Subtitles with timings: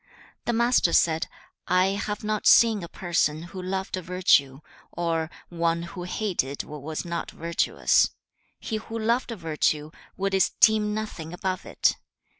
[0.01, 0.07] 1.
[0.45, 1.27] The Master said,
[1.67, 7.05] 'I have not seen a person who loved virtue, or one who hated what was
[7.05, 8.09] not virtuous.
[8.59, 11.97] He who loved virtue, would esteem nothing above it.